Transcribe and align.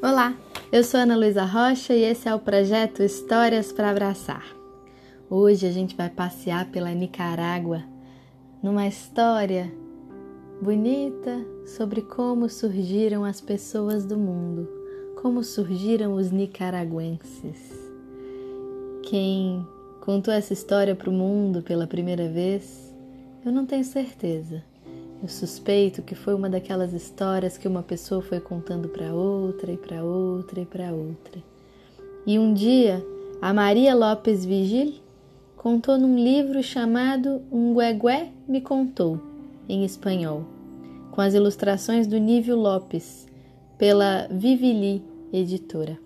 Olá, 0.00 0.32
eu 0.70 0.84
sou 0.84 1.00
Ana 1.00 1.16
Luísa 1.16 1.42
Rocha 1.42 1.92
e 1.92 2.04
esse 2.04 2.28
é 2.28 2.34
o 2.34 2.38
projeto 2.38 3.02
Histórias 3.02 3.72
para 3.72 3.90
Abraçar. 3.90 4.44
Hoje 5.28 5.66
a 5.66 5.72
gente 5.72 5.96
vai 5.96 6.08
passear 6.08 6.70
pela 6.70 6.92
Nicarágua 6.92 7.82
numa 8.62 8.86
história 8.86 9.72
bonita 10.62 11.44
sobre 11.66 12.02
como 12.02 12.48
surgiram 12.48 13.24
as 13.24 13.40
pessoas 13.40 14.04
do 14.04 14.16
mundo, 14.16 14.68
como 15.20 15.42
surgiram 15.42 16.14
os 16.14 16.30
nicaragüenses. 16.30 17.58
Quem 19.02 19.66
contou 20.00 20.32
essa 20.32 20.52
história 20.52 20.94
para 20.94 21.10
o 21.10 21.12
mundo 21.12 21.60
pela 21.60 21.88
primeira 21.88 22.28
vez, 22.28 22.94
eu 23.44 23.50
não 23.50 23.66
tenho 23.66 23.82
certeza 23.82 24.62
eu 25.20 25.28
suspeito 25.28 26.02
que 26.02 26.14
foi 26.14 26.32
uma 26.32 26.48
daquelas 26.48 26.92
histórias 26.92 27.58
que 27.58 27.66
uma 27.66 27.82
pessoa 27.82 28.22
foi 28.22 28.38
contando 28.38 28.88
para 28.88 29.12
outra 29.12 29.72
e 29.72 29.76
para 29.76 30.04
outra 30.04 30.60
e 30.60 30.66
para 30.66 30.92
outra. 30.92 31.42
E 32.24 32.38
um 32.38 32.54
dia, 32.54 33.04
a 33.42 33.52
Maria 33.52 33.94
Lopes 33.94 34.44
Vigil 34.44 34.94
contou 35.56 35.98
num 35.98 36.16
livro 36.16 36.62
chamado 36.62 37.42
Um 37.50 37.74
Guegué 37.74 38.30
Me 38.46 38.60
Contou, 38.60 39.20
em 39.68 39.84
espanhol, 39.84 40.44
com 41.10 41.20
as 41.20 41.34
ilustrações 41.34 42.06
do 42.06 42.16
Nívio 42.16 42.56
Lopes, 42.56 43.26
pela 43.76 44.28
Vivili 44.30 45.02
Editora. 45.32 45.98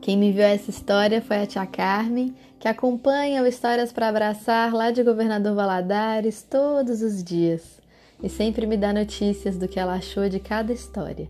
Quem 0.00 0.16
me 0.16 0.28
enviou 0.28 0.46
essa 0.46 0.70
história 0.70 1.20
foi 1.20 1.38
a 1.38 1.46
tia 1.46 1.66
Carmen, 1.66 2.32
que 2.60 2.68
acompanha 2.68 3.42
o 3.42 3.46
Histórias 3.46 3.92
para 3.92 4.08
Abraçar 4.08 4.72
lá 4.72 4.92
de 4.92 5.02
Governador 5.02 5.56
Valadares 5.56 6.46
todos 6.48 7.02
os 7.02 7.24
dias 7.24 7.84
e 8.22 8.28
sempre 8.28 8.66
me 8.66 8.76
dá 8.76 8.92
notícias 8.92 9.56
do 9.56 9.68
que 9.68 9.78
ela 9.78 9.94
achou 9.94 10.28
de 10.28 10.40
cada 10.40 10.72
história. 10.72 11.28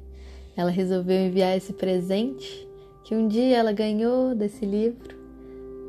Ela 0.56 0.70
resolveu 0.70 1.19
enviar 1.27 1.56
esse 1.56 1.72
presente 1.72 2.66
que 3.05 3.14
um 3.14 3.28
dia 3.28 3.58
ela 3.58 3.72
ganhou 3.72 4.34
desse 4.34 4.64
livro 4.64 5.16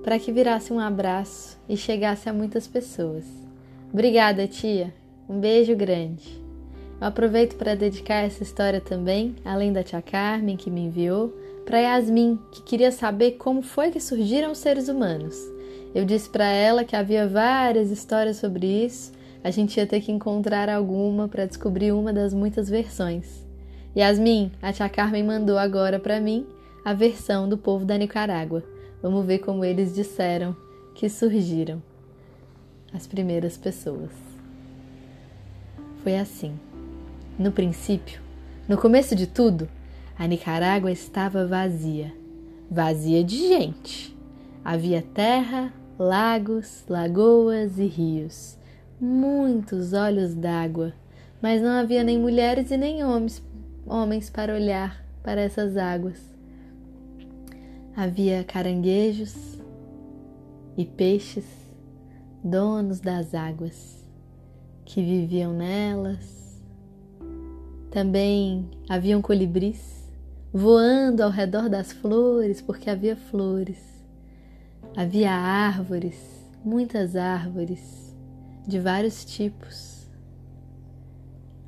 para 0.04 0.20
que 0.20 0.32
virasse 0.32 0.72
um 0.72 0.80
abraço 0.80 1.60
e 1.68 1.76
chegasse 1.76 2.30
a 2.30 2.34
muitas 2.34 2.68
pessoas. 2.68 3.26
Obrigada, 3.92 4.48
tia. 4.48 4.94
Um 5.28 5.40
beijo 5.40 5.76
grande. 5.76 6.42
Eu 7.00 7.08
aproveito 7.08 7.58
para 7.58 7.76
dedicar 7.76 8.24
essa 8.24 8.42
história 8.42 8.80
também, 8.80 9.36
além 9.44 9.74
da 9.74 9.84
tia 9.84 10.02
Carmen 10.02 10.56
que 10.56 10.72
me 10.72 10.82
enviou, 10.82 11.34
para 11.66 11.80
Yasmin, 11.80 12.40
que 12.52 12.62
queria 12.62 12.92
saber 12.92 13.32
como 13.32 13.62
foi 13.62 13.92
que 13.92 14.00
surgiram 14.00 14.52
os 14.52 14.58
seres 14.60 14.88
humanos. 14.88 15.38
Eu 15.94 16.06
disse 16.06 16.30
para 16.30 16.46
ela 16.46 16.86
que 16.86 16.96
havia 16.96 17.28
várias 17.28 17.92
histórias 17.92 18.38
sobre 18.38 18.66
isso 18.86 19.12
a 19.44 19.52
gente 19.52 19.78
ia 19.78 19.88
ter 19.88 20.02
que 20.02 20.12
encontrar 20.12 20.70
alguma 20.70 21.28
para 21.28 21.46
descobrir 21.46 21.92
uma 21.92 22.12
das 22.12 22.34
muitas 22.34 22.70
versões. 22.70 23.46
Yasmin, 23.96 24.52
a 24.62 24.72
tia 24.72 24.90
Carmen 24.90 25.24
mandou 25.24 25.58
agora 25.58 26.00
para 26.00 26.20
mim 26.20 26.46
a 26.84 26.94
versão 26.94 27.48
do 27.48 27.58
povo 27.58 27.86
da 27.86 27.98
Nicarágua. 27.98 28.64
Vamos 29.02 29.26
ver 29.26 29.40
como 29.40 29.66
eles 29.66 29.94
disseram 29.94 30.56
que 30.96 31.10
surgiram 31.10 31.82
as 32.94 33.06
primeiras 33.06 33.58
pessoas. 33.58 34.12
Foi 36.04 36.18
assim. 36.18 36.54
No 37.38 37.52
princípio, 37.52 38.20
no 38.68 38.78
começo 38.78 39.16
de 39.16 39.28
tudo, 39.28 39.70
a 40.18 40.26
Nicarágua 40.26 40.92
estava 40.92 41.46
vazia 41.46 42.12
vazia 42.70 43.24
de 43.24 43.38
gente. 43.48 44.16
Havia 44.64 45.02
terra, 45.02 45.74
lagos, 45.98 46.84
lagoas 46.88 47.80
e 47.80 47.86
rios 47.86 48.58
muitos 49.00 49.94
olhos 49.94 50.34
d'água, 50.34 50.94
mas 51.42 51.62
não 51.62 51.70
havia 51.70 52.04
nem 52.04 52.18
mulheres 52.18 52.72
e 52.72 52.78
nem 52.78 53.04
homens, 53.04 53.44
homens 53.86 54.30
para 54.30 54.54
olhar 54.54 55.04
para 55.24 55.42
essas 55.42 55.78
águas. 55.78 56.20
Havia 57.96 58.44
caranguejos 58.44 59.60
e 60.76 60.86
peixes, 60.86 61.46
donos 62.44 63.00
das 63.00 63.34
águas, 63.34 64.04
que 64.86 65.02
viviam 65.02 65.54
nelas. 65.54 66.62
Também 67.92 68.70
haviam 68.90 69.22
colibris 69.22 69.98
voando 70.54 71.22
ao 71.22 71.30
redor 71.30 71.70
das 71.70 71.92
flores, 71.92 72.62
porque 72.62 72.90
havia 72.90 73.16
flores. 73.16 73.78
Havia 74.96 75.32
árvores, 75.32 76.16
muitas 76.64 77.16
árvores 77.16 78.07
de 78.68 78.80
vários 78.80 79.24
tipos. 79.24 80.06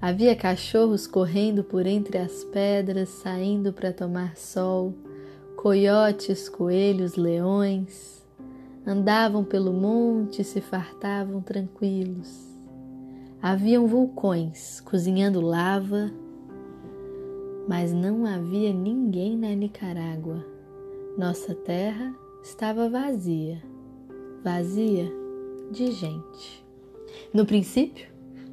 Havia 0.01 0.35
cachorros 0.35 1.07
correndo 1.07 1.63
por 1.63 1.85
entre 1.85 2.17
as 2.17 2.43
pedras, 2.43 3.07
saindo 3.09 3.71
para 3.71 3.93
tomar 3.93 4.35
sol, 4.35 4.93
coiotes, 5.55 6.49
coelhos, 6.49 7.15
leões. 7.15 8.19
Andavam 8.85 9.43
pelo 9.43 9.71
monte 9.71 10.41
e 10.41 10.45
se 10.45 10.59
fartavam 10.59 11.41
tranquilos. 11.41 12.49
Haviam 13.41 13.87
vulcões 13.87 14.81
cozinhando 14.81 15.39
lava, 15.39 16.11
mas 17.67 17.93
não 17.93 18.25
havia 18.25 18.73
ninguém 18.73 19.37
na 19.37 19.53
Nicarágua. 19.53 20.45
Nossa 21.17 21.53
terra 21.53 22.13
estava 22.41 22.89
vazia, 22.89 23.61
vazia 24.43 25.11
de 25.71 25.91
gente. 25.91 26.68
No 27.33 27.45
princípio, 27.45 28.07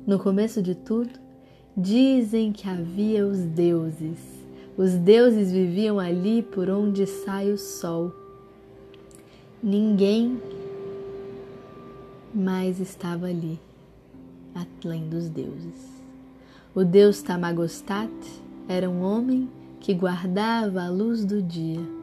no 0.06 0.18
começo 0.18 0.62
de 0.62 0.74
tudo, 0.74 1.10
dizem 1.76 2.52
que 2.52 2.68
havia 2.68 3.26
os 3.26 3.38
deuses. 3.38 4.18
Os 4.76 4.92
deuses 4.92 5.50
viviam 5.50 5.98
ali 5.98 6.42
por 6.42 6.68
onde 6.68 7.06
sai 7.06 7.50
o 7.50 7.58
sol. 7.58 8.12
Ninguém 9.62 10.40
mais 12.34 12.78
estava 12.78 13.26
ali, 13.26 13.58
além 14.84 15.08
dos 15.08 15.28
deuses. 15.28 15.96
O 16.74 16.84
deus 16.84 17.22
Tamagostat 17.22 18.12
era 18.68 18.88
um 18.88 19.00
homem 19.00 19.48
que 19.80 19.94
guardava 19.94 20.82
a 20.82 20.90
luz 20.90 21.24
do 21.24 21.42
dia. 21.42 21.95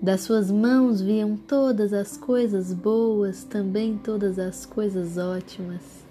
Das 0.00 0.20
suas 0.20 0.50
mãos 0.50 1.00
viam 1.00 1.36
todas 1.36 1.92
as 1.92 2.16
coisas 2.16 2.72
boas, 2.72 3.44
também 3.44 3.96
todas 3.96 4.38
as 4.38 4.66
coisas 4.66 5.16
ótimas. 5.16 6.04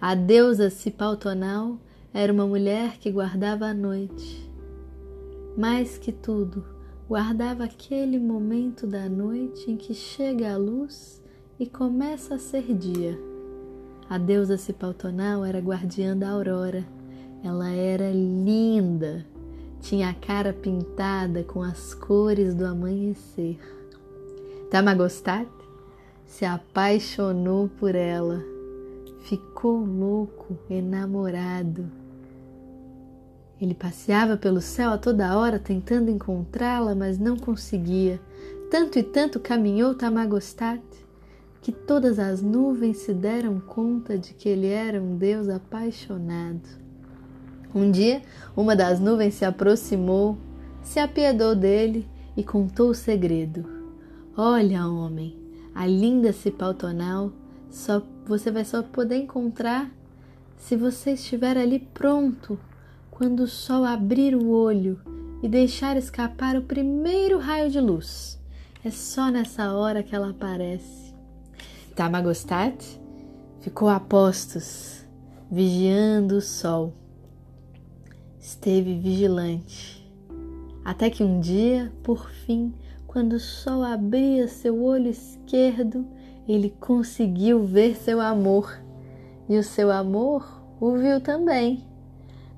A 0.00 0.14
deusa 0.14 0.70
Cipaltonal 0.70 1.78
era 2.12 2.32
uma 2.32 2.46
mulher 2.46 2.98
que 2.98 3.10
guardava 3.10 3.66
a 3.66 3.74
noite. 3.74 4.48
Mais 5.56 5.96
que 5.96 6.10
tudo, 6.10 6.64
guardava 7.08 7.64
aquele 7.64 8.18
momento 8.18 8.86
da 8.86 9.08
noite 9.08 9.70
em 9.70 9.76
que 9.76 9.94
chega 9.94 10.52
a 10.52 10.56
luz 10.56 11.22
e 11.60 11.66
começa 11.66 12.34
a 12.34 12.38
ser 12.38 12.74
dia. 12.74 13.18
A 14.10 14.18
deusa 14.18 14.56
Cipaltonal 14.56 15.44
era 15.44 15.60
guardiã 15.60 16.16
da 16.16 16.30
aurora. 16.30 16.84
Ela 17.44 17.70
era 17.70 18.10
linda, 18.10 19.24
tinha 19.80 20.10
a 20.10 20.14
cara 20.14 20.52
pintada 20.52 21.42
com 21.44 21.62
as 21.62 21.94
cores 21.94 22.54
do 22.54 22.66
amanhecer. 22.66 23.58
Tamagostat 24.70 25.48
se 26.26 26.44
apaixonou 26.44 27.68
por 27.68 27.94
ela 27.94 28.58
ficou 29.28 29.84
louco, 29.84 30.58
enamorado. 30.70 31.84
Ele 33.60 33.74
passeava 33.74 34.38
pelo 34.38 34.60
céu 34.60 34.90
a 34.90 34.98
toda 34.98 35.36
hora 35.36 35.58
tentando 35.58 36.10
encontrá-la, 36.10 36.94
mas 36.94 37.18
não 37.18 37.36
conseguia. 37.36 38.18
Tanto 38.70 38.98
e 38.98 39.02
tanto 39.02 39.38
caminhou 39.38 39.94
Tamagostat 39.94 40.82
que 41.60 41.72
todas 41.72 42.18
as 42.18 42.40
nuvens 42.40 42.98
se 42.98 43.12
deram 43.12 43.60
conta 43.60 44.16
de 44.16 44.32
que 44.32 44.48
ele 44.48 44.68
era 44.68 45.02
um 45.02 45.16
Deus 45.16 45.48
apaixonado. 45.48 46.87
Um 47.74 47.90
dia, 47.90 48.22
uma 48.56 48.74
das 48.74 48.98
nuvens 48.98 49.34
se 49.34 49.44
aproximou, 49.44 50.38
se 50.82 50.98
apiedou 50.98 51.54
dele 51.54 52.08
e 52.36 52.42
contou 52.42 52.90
o 52.90 52.94
segredo. 52.94 53.64
Olha, 54.36 54.86
homem, 54.86 55.36
a 55.74 55.86
linda 55.86 56.32
Cipaltonal 56.32 57.32
só 57.70 58.02
você 58.26 58.50
vai 58.50 58.64
só 58.64 58.82
poder 58.82 59.16
encontrar 59.16 59.90
se 60.56 60.76
você 60.76 61.12
estiver 61.12 61.56
ali 61.56 61.78
pronto 61.78 62.58
quando 63.10 63.40
o 63.40 63.48
sol 63.48 63.84
abrir 63.84 64.34
o 64.34 64.48
olho 64.48 65.00
e 65.42 65.48
deixar 65.48 65.96
escapar 65.96 66.56
o 66.56 66.62
primeiro 66.62 67.38
raio 67.38 67.70
de 67.70 67.80
luz. 67.80 68.38
É 68.84 68.90
só 68.90 69.30
nessa 69.30 69.72
hora 69.72 70.02
que 70.02 70.14
ela 70.14 70.30
aparece. 70.30 71.14
Tamagostat 71.94 73.00
ficou 73.60 73.88
a 73.88 73.98
postos, 73.98 75.04
vigiando 75.50 76.36
o 76.36 76.40
sol. 76.40 76.94
Esteve 78.40 78.98
vigilante, 78.98 80.08
até 80.84 81.10
que 81.10 81.22
um 81.24 81.40
dia, 81.40 81.92
por 82.02 82.30
fim, 82.30 82.72
quando 83.06 83.34
o 83.34 83.40
sol 83.40 83.82
abria 83.82 84.46
seu 84.46 84.82
olho 84.82 85.08
esquerdo, 85.08 86.06
ele 86.46 86.74
conseguiu 86.80 87.64
ver 87.64 87.96
seu 87.96 88.20
amor 88.20 88.80
e 89.48 89.58
o 89.58 89.62
seu 89.62 89.90
amor 89.90 90.62
o 90.80 90.92
viu 90.96 91.20
também. 91.20 91.84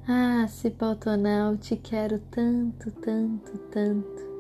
Ah, 0.07 0.47
Cipó 0.49 0.95
Tonal, 0.95 1.57
te 1.57 1.77
quero 1.77 2.19
tanto, 2.31 2.91
tanto, 2.91 3.59
tanto. 3.71 4.31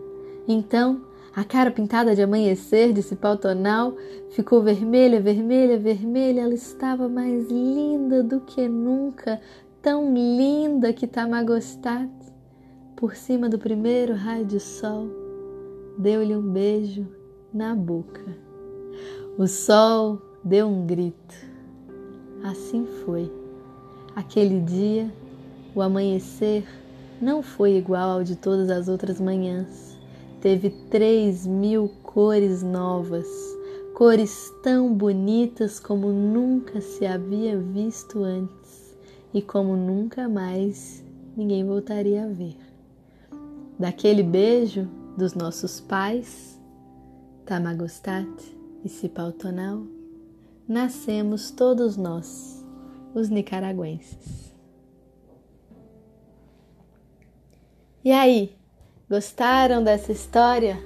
Então, 0.46 1.00
a 1.34 1.44
cara 1.44 1.70
pintada 1.70 2.14
de 2.14 2.22
amanhecer 2.22 2.92
de 2.92 3.02
Cipó 3.02 3.36
Tonal 3.36 3.94
ficou 4.30 4.62
vermelha, 4.62 5.20
vermelha, 5.20 5.78
vermelha. 5.78 6.40
Ela 6.40 6.54
estava 6.54 7.08
mais 7.08 7.48
linda 7.48 8.22
do 8.22 8.40
que 8.40 8.68
nunca, 8.68 9.40
tão 9.82 10.12
linda 10.12 10.92
que 10.92 11.06
Tamagostat, 11.06 12.10
por 12.94 13.16
cima 13.16 13.48
do 13.48 13.58
primeiro 13.58 14.14
raio 14.14 14.44
de 14.44 14.60
sol, 14.60 15.08
deu-lhe 15.96 16.36
um 16.36 16.42
beijo 16.42 17.06
na 17.52 17.74
boca. 17.74 18.20
O 19.38 19.46
sol 19.46 20.20
deu 20.44 20.68
um 20.68 20.86
grito. 20.86 21.34
Assim 22.44 22.86
foi. 23.04 23.32
Aquele 24.14 24.60
dia, 24.60 25.10
o 25.74 25.80
amanhecer 25.80 26.66
não 27.20 27.42
foi 27.42 27.76
igual 27.76 28.10
ao 28.10 28.22
de 28.22 28.36
todas 28.36 28.68
as 28.68 28.86
outras 28.86 29.18
manhãs. 29.18 29.98
Teve 30.42 30.70
três 30.90 31.46
mil 31.46 31.90
cores 32.02 32.62
novas, 32.62 33.26
cores 33.94 34.52
tão 34.62 34.92
bonitas 34.92 35.80
como 35.80 36.08
nunca 36.08 36.82
se 36.82 37.06
havia 37.06 37.58
visto 37.58 38.22
antes 38.22 38.59
e 39.32 39.40
como 39.40 39.76
nunca 39.76 40.28
mais 40.28 41.04
ninguém 41.36 41.64
voltaria 41.64 42.24
a 42.24 42.28
ver. 42.28 42.56
Daquele 43.78 44.22
beijo 44.22 44.88
dos 45.16 45.34
nossos 45.34 45.80
pais, 45.80 46.60
Tamagostat 47.46 48.28
e 48.84 48.88
Cipautonal, 48.88 49.82
nascemos 50.68 51.50
todos 51.50 51.96
nós, 51.96 52.64
os 53.14 53.28
nicaragüenses. 53.28 54.54
E 58.04 58.12
aí, 58.12 58.56
gostaram 59.08 59.84
dessa 59.84 60.10
história 60.10 60.78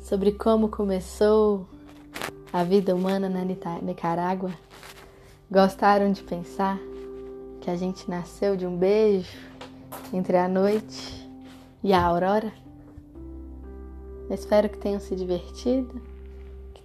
sobre 0.00 0.32
como 0.32 0.68
começou 0.68 1.68
a 2.52 2.64
vida 2.64 2.94
humana 2.94 3.28
na 3.28 3.44
Nicarágua? 3.82 4.50
Gostaram 5.50 6.12
de 6.12 6.22
pensar 6.22 6.78
que 7.60 7.70
a 7.70 7.76
gente 7.76 8.08
nasceu 8.10 8.56
de 8.56 8.66
um 8.66 8.76
beijo 8.76 9.36
entre 10.12 10.36
a 10.36 10.48
noite 10.48 11.30
e 11.82 11.92
a 11.92 12.02
aurora? 12.02 12.52
Eu 14.28 14.34
espero 14.34 14.68
que 14.68 14.78
tenham 14.78 15.00
se 15.00 15.14
divertido 15.14 16.00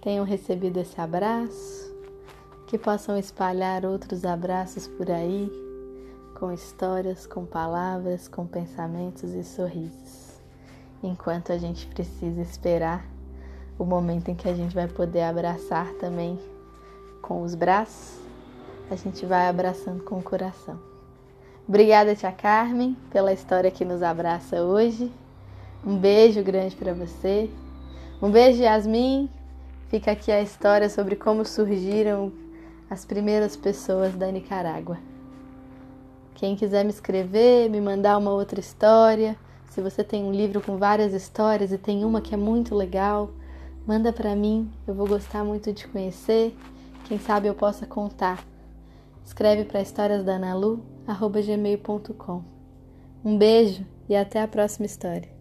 tenham 0.06 0.24
recebido 0.24 0.76
esse 0.76 1.00
abraço, 1.00 1.92
que 2.68 2.78
possam 2.78 3.18
espalhar 3.18 3.84
outros 3.84 4.24
abraços 4.24 4.86
por 4.86 5.10
aí, 5.10 5.50
com 6.38 6.52
histórias, 6.52 7.26
com 7.26 7.44
palavras, 7.44 8.28
com 8.28 8.46
pensamentos 8.46 9.34
e 9.34 9.42
sorrisos, 9.42 10.40
enquanto 11.02 11.50
a 11.50 11.58
gente 11.58 11.88
precisa 11.88 12.40
esperar 12.40 13.04
o 13.76 13.84
momento 13.84 14.28
em 14.28 14.36
que 14.36 14.48
a 14.48 14.54
gente 14.54 14.76
vai 14.76 14.86
poder 14.86 15.22
abraçar 15.22 15.92
também 15.94 16.38
com 17.20 17.42
os 17.42 17.56
braços, 17.56 18.20
a 18.90 18.96
gente 18.96 19.26
vai 19.26 19.48
abraçando 19.48 20.02
com 20.04 20.18
o 20.18 20.22
coração. 20.22 20.78
Obrigada, 21.68 22.14
tia 22.14 22.30
Carmen, 22.30 22.96
pela 23.10 23.32
história 23.32 23.70
que 23.70 23.84
nos 23.84 24.02
abraça 24.02 24.62
hoje. 24.62 25.10
Um 25.84 25.96
beijo 25.96 26.42
grande 26.42 26.76
para 26.76 26.94
você. 26.94 27.50
Um 28.22 28.30
beijo, 28.30 28.62
Yasmin. 28.62 29.28
Fica 29.88 30.12
aqui 30.12 30.30
a 30.30 30.40
história 30.40 30.88
sobre 30.88 31.16
como 31.16 31.44
surgiram 31.44 32.32
as 32.88 33.04
primeiras 33.04 33.56
pessoas 33.56 34.14
da 34.14 34.30
Nicarágua. 34.30 34.98
Quem 36.34 36.54
quiser 36.54 36.84
me 36.84 36.90
escrever, 36.90 37.68
me 37.68 37.80
mandar 37.80 38.18
uma 38.18 38.30
outra 38.30 38.60
história, 38.60 39.36
se 39.70 39.80
você 39.82 40.02
tem 40.02 40.24
um 40.24 40.32
livro 40.32 40.60
com 40.60 40.76
várias 40.76 41.12
histórias 41.12 41.72
e 41.72 41.78
tem 41.78 42.04
uma 42.04 42.20
que 42.20 42.34
é 42.34 42.36
muito 42.36 42.74
legal, 42.74 43.30
manda 43.86 44.12
para 44.12 44.34
mim, 44.34 44.70
eu 44.86 44.94
vou 44.94 45.06
gostar 45.06 45.44
muito 45.44 45.72
de 45.72 45.86
conhecer. 45.86 46.56
Quem 47.04 47.18
sabe 47.18 47.46
eu 47.48 47.54
possa 47.54 47.86
contar. 47.86 48.42
Escreve 49.26 49.64
para 49.64 49.82
historiasdanalu@gmail.com. 49.82 52.44
Um 53.24 53.36
beijo 53.36 53.84
e 54.08 54.14
até 54.14 54.40
a 54.40 54.46
próxima 54.46 54.86
história. 54.86 55.35